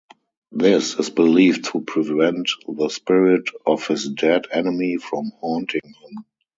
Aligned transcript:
This 0.51 0.95
is 0.95 1.11
believed 1.11 1.65
to 1.65 1.81
prevent 1.81 2.49
the 2.67 2.89
spirit 2.89 3.49
of 3.67 3.85
his 3.85 4.09
dead 4.09 4.47
enemy 4.51 4.97
from 4.97 5.31
haunting 5.39 5.81
him. 5.83 6.25